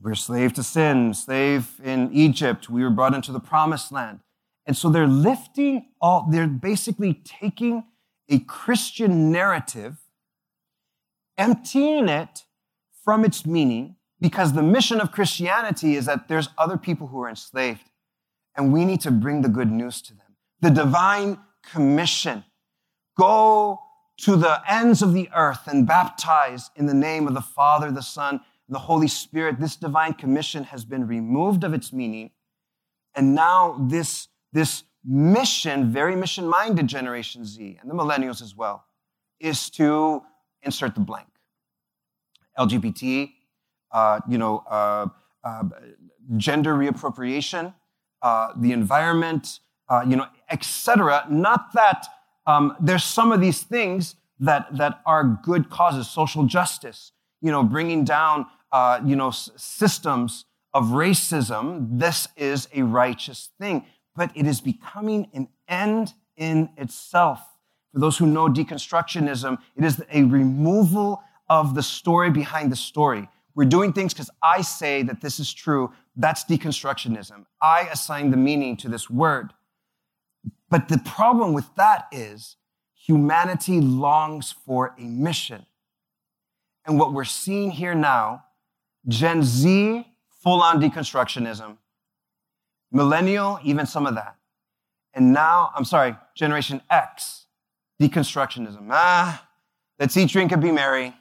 [0.00, 2.70] We're slave to sin, slave in Egypt.
[2.70, 4.20] We were brought into the promised land.
[4.68, 7.84] And so they're lifting all, they're basically taking
[8.28, 9.96] a Christian narrative,
[11.38, 12.44] emptying it
[13.02, 17.30] from its meaning, because the mission of Christianity is that there's other people who are
[17.30, 17.90] enslaved,
[18.54, 20.36] and we need to bring the good news to them.
[20.60, 22.44] The divine commission
[23.16, 23.80] go
[24.18, 28.02] to the ends of the earth and baptize in the name of the Father, the
[28.02, 29.60] Son, and the Holy Spirit.
[29.60, 32.32] This divine commission has been removed of its meaning.
[33.14, 38.84] And now this, this mission, very mission minded Generation Z and the millennials as well,
[39.40, 40.22] is to
[40.62, 41.28] insert the blank.
[42.58, 43.30] LGBT,
[43.92, 45.06] uh, you know, uh,
[45.44, 45.62] uh,
[46.36, 47.72] gender reappropriation,
[48.22, 51.24] uh, the environment, uh, you know, etc.
[51.30, 52.06] Not that
[52.46, 57.62] um, there's some of these things that that are good causes, social justice, you know,
[57.62, 61.98] bringing down, uh, you know, s- systems of racism.
[61.98, 63.86] This is a righteous thing,
[64.18, 67.40] but it is becoming an end in itself.
[67.92, 73.28] For those who know deconstructionism, it is a removal of the story behind the story.
[73.54, 75.92] We're doing things because I say that this is true.
[76.16, 77.46] That's deconstructionism.
[77.62, 79.52] I assign the meaning to this word.
[80.68, 82.56] But the problem with that is
[82.94, 85.64] humanity longs for a mission.
[86.86, 88.44] And what we're seeing here now,
[89.06, 90.06] Gen Z,
[90.42, 91.78] full on deconstructionism,
[92.90, 94.36] millennial, even some of that.
[95.14, 97.46] And now, I'm sorry, Generation X,
[98.00, 98.88] deconstructionism.
[98.90, 99.48] Ah,
[99.98, 101.14] let's eat, drink, and be merry.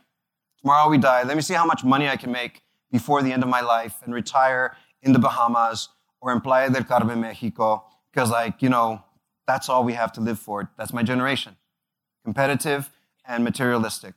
[0.62, 1.24] Tomorrow we die.
[1.24, 3.96] Let me see how much money I can make before the end of my life
[4.04, 5.90] and retire in the Bahamas
[6.22, 7.86] or in Playa del Carmen, Mexico.
[8.12, 9.04] Because, like, you know,
[9.46, 10.70] that's all we have to live for.
[10.78, 11.56] That's my generation
[12.28, 12.90] competitive
[13.26, 14.14] and materialistic.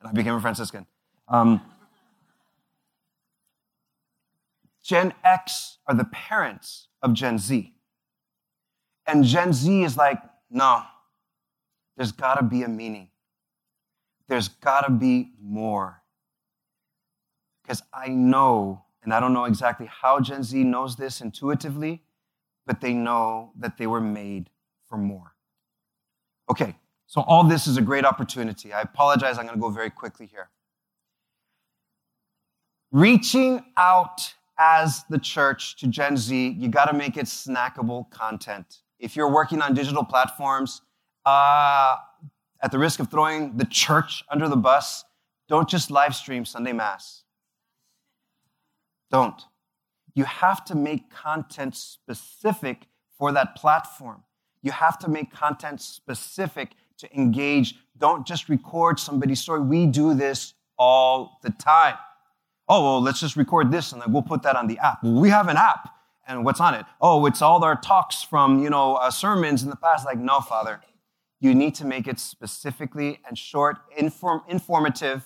[0.00, 0.84] And I became a Franciscan.
[1.26, 1.62] Um,
[4.88, 7.74] Gen X are the parents of Gen Z.
[9.06, 10.18] And Gen Z is like,
[10.50, 10.82] no,
[11.98, 13.10] there's got to be a meaning.
[14.28, 16.00] There's got to be more.
[17.62, 22.02] Because I know, and I don't know exactly how Gen Z knows this intuitively,
[22.66, 24.48] but they know that they were made
[24.88, 25.34] for more.
[26.50, 26.74] Okay,
[27.06, 28.72] so all this is a great opportunity.
[28.72, 30.48] I apologize, I'm to go very quickly here.
[32.90, 38.82] Reaching out as the church to Gen Z, you got to make it snackable content.
[38.98, 40.82] If you're working on digital platforms,
[41.24, 41.96] uh,
[42.60, 45.04] at the risk of throwing the church under the bus,
[45.48, 47.22] don't just live stream Sunday Mass.
[49.10, 49.40] Don't.
[50.14, 54.24] You have to make content specific for that platform.
[54.62, 57.76] You have to make content specific to engage.
[57.96, 59.60] Don't just record somebody's story.
[59.60, 61.94] We do this all the time.
[62.68, 65.02] Oh, well, let's just record this and then we'll put that on the app.
[65.02, 65.94] Well, we have an app.
[66.26, 66.84] And what's on it?
[67.00, 70.04] Oh, it's all our talks from, you know, uh, sermons in the past.
[70.04, 70.80] Like, no, Father.
[71.40, 75.22] You need to make it specifically and short, inform, informative,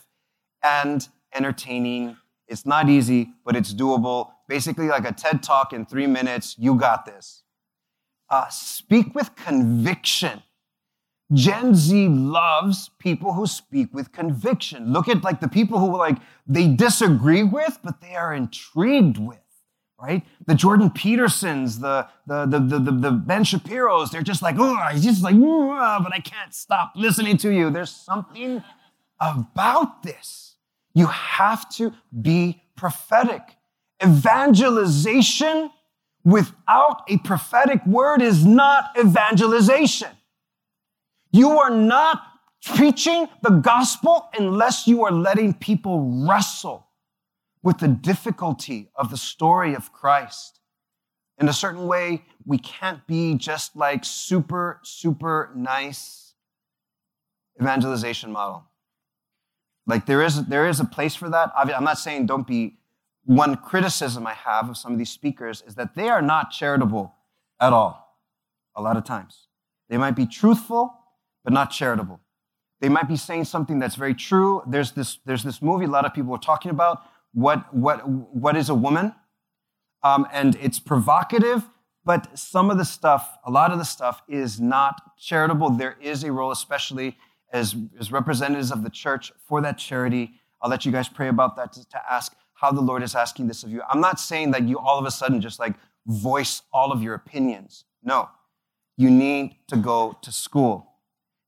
[0.63, 2.17] and entertaining
[2.53, 4.33] It's not easy, but it's doable.
[4.47, 7.45] Basically, like a TED talk in three minutes, you got this.
[8.29, 10.43] Uh, speak with conviction.
[11.33, 14.93] Gen Z loves people who speak with conviction.
[14.93, 19.39] Look at like the people who like they disagree with, but they are intrigued with,
[20.01, 20.23] right?
[20.47, 25.05] The Jordan Petersons, the the the the, the, Ben Shapiro's, they're just like, oh, he's
[25.05, 27.71] just like, but I can't stop listening to you.
[27.71, 28.63] There's something
[29.21, 30.57] about this.
[30.95, 33.43] You have to be prophetic.
[34.03, 35.71] Evangelization
[36.25, 40.09] without a prophetic word is not evangelization.
[41.33, 42.23] You are not
[42.63, 46.87] preaching the gospel unless you are letting people wrestle
[47.63, 50.61] with the difficulty of the story of Christ.
[51.39, 56.35] In a certain way, we can't be just like super, super nice
[57.61, 58.65] evangelization model.
[59.87, 61.51] Like there is, there is a place for that.
[61.57, 62.79] I'm not saying don't be.
[63.25, 67.15] One criticism I have of some of these speakers is that they are not charitable
[67.61, 68.19] at all,
[68.75, 69.47] a lot of times.
[69.89, 70.93] They might be truthful,
[71.45, 72.21] but not charitable.
[72.81, 74.63] They might be saying something that's very true.
[74.67, 77.03] There's this, there's this movie a lot of people are talking about.
[77.33, 79.15] What, what, what is a woman?
[80.03, 81.65] Um, and it's provocative,
[82.05, 85.71] but some of the stuff, a lot of the stuff is not charitable.
[85.71, 87.17] There is a role, especially
[87.53, 90.33] as, as representatives of the church, for that charity.
[90.61, 93.47] I'll let you guys pray about that to, to ask how the Lord is asking
[93.47, 93.83] this of you.
[93.89, 95.75] I'm not saying that you all of a sudden just like
[96.07, 97.85] voice all of your opinions.
[98.03, 98.29] No.
[98.97, 100.92] You need to go to school.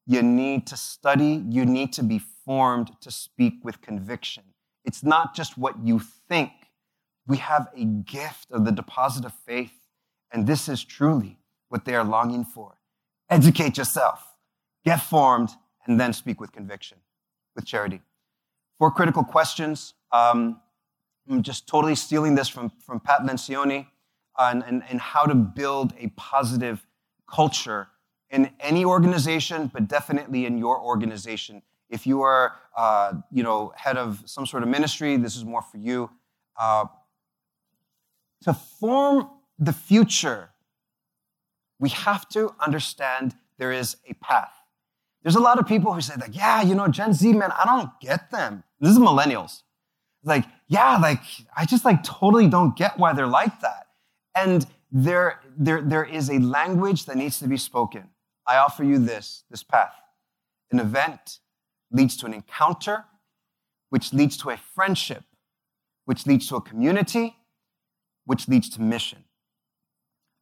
[0.07, 1.43] You need to study.
[1.49, 4.45] You need to be formed to speak with conviction.
[4.85, 6.51] It's not just what you think.
[7.27, 9.73] We have a gift of the deposit of faith,
[10.31, 11.39] and this is truly
[11.71, 12.77] what they are longing for.
[13.31, 14.23] Educate yourself,
[14.85, 15.51] get formed,
[15.87, 16.99] and then speak with conviction,
[17.57, 18.03] with charity.
[18.79, 19.95] Four critical questions.
[20.13, 20.61] Um,
[21.31, 23.87] I'm just totally stealing this from, from Pat Lencioni
[24.37, 26.87] on, and, and how to build a positive
[27.27, 27.89] culture
[28.31, 31.63] in any organization, but definitely in your organization.
[31.89, 35.63] If you are, uh, you know, head of some sort of ministry, this is more
[35.63, 36.11] for you.
[36.59, 36.87] Uh,
[38.43, 40.51] to form the future,
[41.79, 44.53] we have to understand there is a path.
[45.23, 47.65] There's a lot of people who say like, yeah, you know, Gen Z, man, I
[47.65, 48.65] don't get them.
[48.81, 49.63] This is millennials.
[50.23, 51.21] Like, yeah, like
[51.57, 53.87] I just like totally don't get why they're like that.
[54.35, 58.11] And there, there, there is a language that needs to be spoken.
[58.47, 59.95] I offer you this, this path.
[60.71, 61.39] An event
[61.91, 63.05] leads to an encounter,
[63.91, 65.25] which leads to a friendship,
[66.05, 67.37] which leads to a community,
[68.25, 69.25] which leads to mission.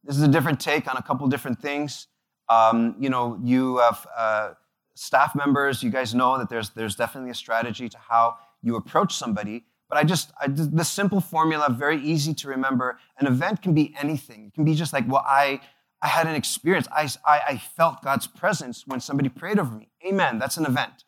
[0.03, 2.07] This is a different take on a couple different things.
[2.49, 4.53] Um, you know, you have uh,
[4.95, 9.15] staff members, you guys know that there's, there's definitely a strategy to how you approach
[9.15, 9.63] somebody.
[9.89, 10.47] But I just, I,
[10.83, 12.97] simple formula, very easy to remember.
[13.19, 14.47] An event can be anything.
[14.47, 15.61] It can be just like, well, I,
[16.03, 16.87] I had an experience.
[16.91, 19.87] I, I, I felt God's presence when somebody prayed over me.
[20.05, 20.37] Amen.
[20.37, 21.05] That's an event.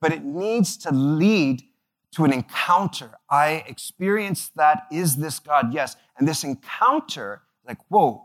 [0.00, 1.62] But it needs to lead
[2.12, 3.12] to an encounter.
[3.30, 4.86] I experienced that.
[4.92, 5.72] Is this God?
[5.72, 5.96] Yes.
[6.18, 8.22] And this encounter, like, whoa,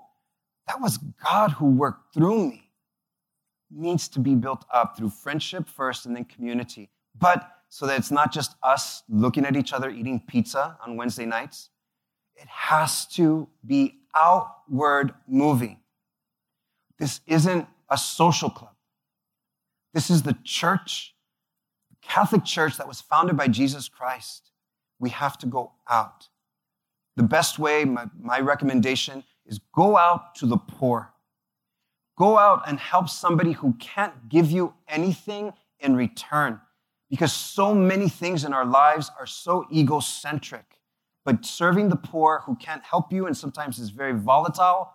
[0.68, 2.70] that was God who worked through me,
[3.72, 6.90] needs to be built up through friendship first and then community.
[7.18, 11.26] But so that it's not just us looking at each other eating pizza on Wednesday
[11.26, 11.70] nights,
[12.36, 15.80] it has to be outward moving.
[17.00, 18.74] This isn't a social club.
[19.94, 21.16] This is the church,
[21.90, 24.52] the Catholic Church that was founded by Jesus Christ.
[25.00, 26.28] We have to go out.
[27.16, 31.14] The best way, my, my recommendation, is go out to the poor.
[32.18, 36.60] Go out and help somebody who can't give you anything in return
[37.10, 40.66] because so many things in our lives are so egocentric.
[41.26, 44.92] But serving the poor who can't help you and sometimes is very volatile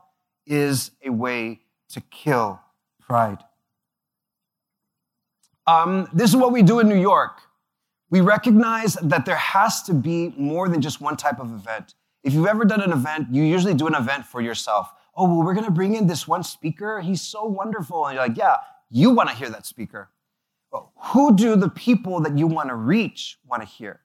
[0.46, 1.60] is a way
[1.94, 2.60] to kill
[3.00, 3.38] pride.
[5.66, 7.40] Um, this is what we do in New York.
[8.10, 11.94] We recognize that there has to be more than just one type of event.
[12.22, 14.92] If you've ever done an event, you usually do an event for yourself.
[15.16, 17.00] Oh, well, we're going to bring in this one speaker.
[17.00, 18.06] He's so wonderful.
[18.06, 18.56] And you're like, yeah,
[18.90, 20.10] you want to hear that speaker.
[20.70, 24.00] But who do the people that you want to reach want to hear?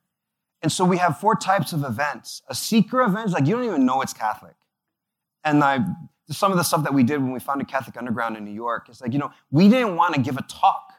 [0.61, 2.41] And so we have four types of events.
[2.47, 4.55] A seeker event is like you don't even know it's Catholic.
[5.43, 5.79] And I
[6.29, 8.87] some of the stuff that we did when we founded Catholic Underground in New York.
[8.89, 10.93] It's like, you know, we didn't want to give a talk.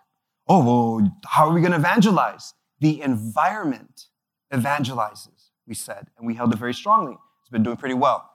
[0.49, 0.65] Oh,
[0.99, 2.55] well, how are we going to evangelize?
[2.81, 4.07] The environment
[4.53, 7.17] evangelizes, we said, and we held it very strongly.
[7.43, 8.29] It's been doing pretty well.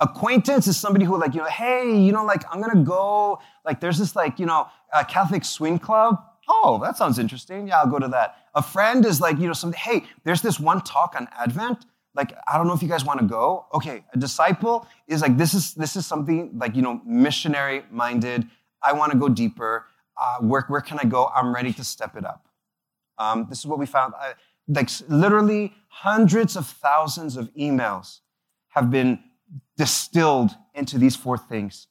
[0.00, 3.40] Acquaintance is somebody who, like, you know, hey, you know, like, I'm going to go,
[3.64, 6.16] like, there's this, like, you know, a Catholic swing club.
[6.48, 7.68] Oh, that sounds interesting.
[7.68, 8.36] Yeah, I'll go to that.
[8.54, 12.32] A friend is like, you know, something, hey, there's this one talk on Advent like
[12.46, 13.66] I don't know if you guys want to go.
[13.74, 18.46] Okay, a disciple is like this is this is something like you know missionary minded.
[18.82, 19.86] I want to go deeper.
[20.20, 21.30] Uh, where where can I go?
[21.34, 22.48] I'm ready to step it up.
[23.18, 24.14] Um, this is what we found.
[24.18, 24.34] I,
[24.68, 28.20] like literally hundreds of thousands of emails
[28.68, 29.18] have been
[29.76, 31.88] distilled into these four things.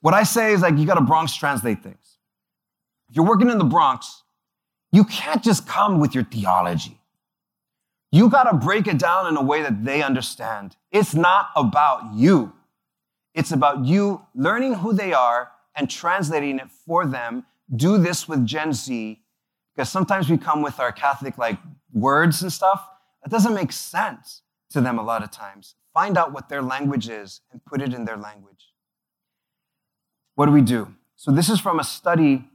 [0.00, 2.18] What I say is like you got to Bronx translate things.
[3.08, 4.22] If you're working in the Bronx,
[4.90, 6.98] you can't just come with your theology.
[8.12, 10.76] You got to break it down in a way that they understand.
[10.90, 12.52] It's not about you.
[13.34, 17.46] It's about you learning who they are and translating it for them.
[17.74, 19.18] Do this with Gen Z
[19.74, 21.58] because sometimes we come with our Catholic like
[21.90, 22.86] words and stuff.
[23.22, 25.74] That doesn't make sense to them a lot of times.
[25.94, 28.72] Find out what their language is and put it in their language.
[30.34, 30.94] What do we do?
[31.16, 32.48] So, this is from a study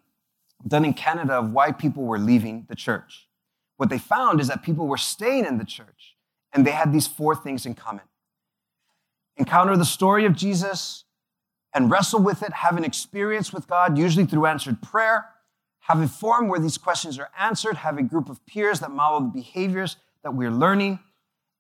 [0.68, 3.27] done in Canada of why people were leaving the church.
[3.78, 6.16] What they found is that people were staying in the church
[6.54, 8.04] and they had these four things in common
[9.38, 11.06] encounter the story of Jesus
[11.74, 15.26] and wrestle with it, have an experience with God, usually through answered prayer,
[15.82, 19.22] have a forum where these questions are answered, have a group of peers that model
[19.22, 21.00] the behaviors that we're learning.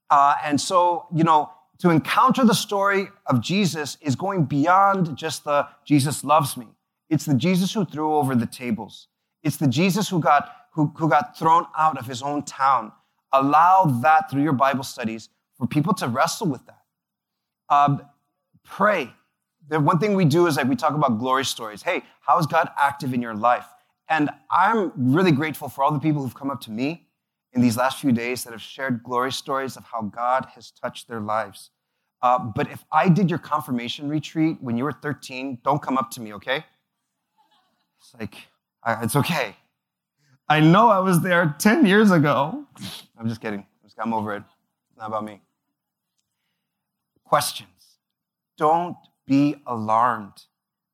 [0.09, 5.43] Uh, and so, you know, to encounter the story of Jesus is going beyond just
[5.43, 6.67] the Jesus loves me.
[7.09, 9.07] It's the Jesus who threw over the tables.
[9.43, 12.91] It's the Jesus who got, who, who got thrown out of his own town.
[13.33, 16.83] Allow that through your Bible studies for people to wrestle with that.
[17.69, 18.01] Um,
[18.63, 19.11] pray.
[19.69, 21.81] The one thing we do is like we talk about glory stories.
[21.81, 23.65] Hey, how is God active in your life?
[24.09, 27.07] And I'm really grateful for all the people who've come up to me
[27.53, 31.07] in these last few days that have shared glory stories of how God has touched
[31.07, 31.71] their lives.
[32.21, 36.09] Uh, but if I did your confirmation retreat when you were 13, don't come up
[36.11, 36.65] to me, okay?
[37.99, 38.35] It's like,
[38.85, 39.55] it's okay.
[40.49, 42.65] I know I was there 10 years ago.
[43.17, 43.65] I'm just kidding.
[43.99, 44.43] I'm over it.
[44.89, 45.41] It's not about me.
[47.23, 47.99] Questions.
[48.57, 50.43] Don't be alarmed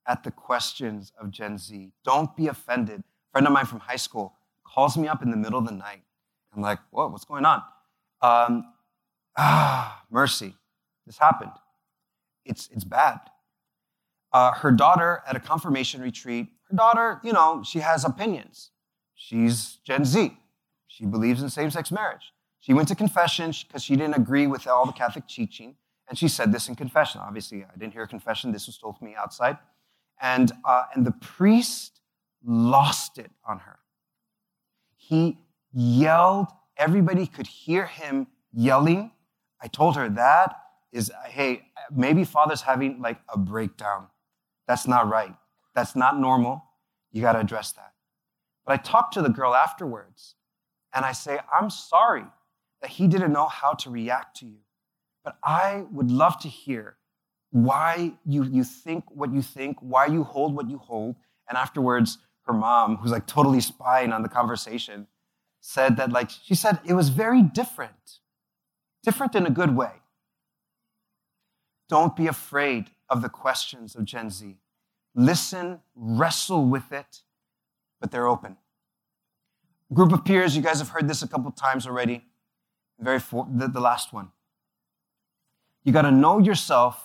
[0.07, 1.91] at the questions of Gen Z.
[2.03, 3.01] Don't be offended.
[3.01, 4.33] A friend of mine from high school
[4.65, 6.01] calls me up in the middle of the night.
[6.55, 7.61] I'm like, whoa, what's going on?
[8.21, 8.73] Um,
[9.37, 10.55] ah, mercy.
[11.05, 11.51] This happened.
[12.45, 13.19] It's, it's bad.
[14.31, 18.71] Uh, her daughter at a confirmation retreat, her daughter, you know, she has opinions.
[19.15, 20.37] She's Gen Z.
[20.87, 22.33] She believes in same sex marriage.
[22.59, 25.75] She went to confession because she didn't agree with all the Catholic teaching.
[26.07, 27.21] And she said this in confession.
[27.21, 28.51] Obviously, I didn't hear confession.
[28.51, 29.57] This was told to me outside.
[30.21, 31.99] And, uh, and the priest
[32.45, 33.79] lost it on her.
[34.95, 35.37] He
[35.73, 36.47] yelled.
[36.77, 39.11] Everybody could hear him yelling.
[39.61, 40.55] I told her that
[40.91, 44.07] is, hey, maybe father's having like a breakdown.
[44.67, 45.35] That's not right.
[45.75, 46.63] That's not normal.
[47.11, 47.93] You got to address that.
[48.65, 50.35] But I talked to the girl afterwards
[50.93, 52.25] and I say, I'm sorry
[52.81, 54.59] that he didn't know how to react to you.
[55.23, 56.97] But I would love to hear
[57.51, 61.15] why you, you think what you think, why you hold what you hold.
[61.47, 65.07] And afterwards, her mom, who's like totally spying on the conversation,
[65.61, 68.19] said that, like, she said it was very different,
[69.01, 69.91] different in a good way.
[71.87, 74.57] Don't be afraid of the questions of Gen Z.
[75.15, 77.21] Listen, wrestle with it,
[77.99, 78.57] but they're open.
[79.93, 82.25] Group of peers, you guys have heard this a couple times already.
[82.99, 84.31] Very for, the, the last one.
[85.83, 87.03] You got to know yourself,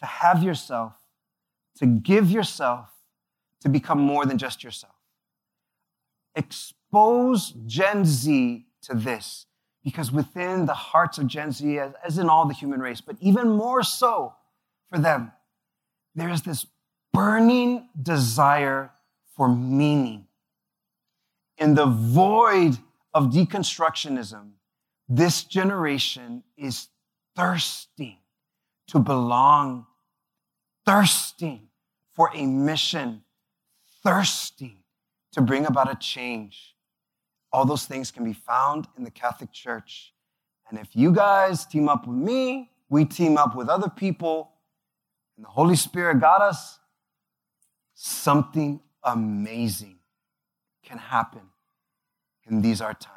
[0.00, 0.94] to have yourself,
[1.76, 2.88] to give yourself,
[3.60, 4.94] to become more than just yourself.
[6.34, 9.46] Expose Gen Z to this
[9.82, 13.16] because within the hearts of Gen Z, as, as in all the human race, but
[13.20, 14.34] even more so
[14.90, 15.32] for them,
[16.14, 16.66] there is this
[17.12, 18.90] burning desire
[19.36, 20.26] for meaning.
[21.58, 22.78] In the void
[23.14, 24.50] of deconstructionism,
[25.08, 26.88] this generation is
[27.36, 28.18] thirsting
[28.88, 29.86] to belong,
[30.84, 31.68] thirsting
[32.12, 33.22] for a mission,
[34.02, 34.78] thirsting
[35.32, 36.74] to bring about a change.
[37.52, 40.12] All those things can be found in the Catholic Church.
[40.68, 44.52] And if you guys team up with me, we team up with other people,
[45.36, 46.79] and the Holy Spirit got us,
[48.02, 49.98] something amazing
[50.82, 51.42] can happen
[52.48, 53.16] in these our times.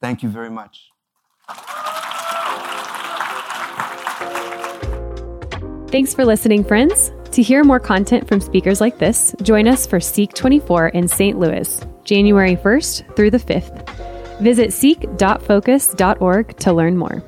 [0.00, 0.88] Thank you very much.
[5.88, 7.10] Thanks for listening, friends.
[7.32, 11.38] To hear more content from speakers like this, join us for Seek 24 in St.
[11.38, 14.38] Louis, January 1st through the 5th.
[14.40, 17.22] Visit seek.focus.org to learn more.